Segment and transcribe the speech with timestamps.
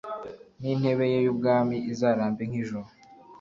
[0.59, 2.87] n'intebe ye y'ubwami izarambe nk'ijuru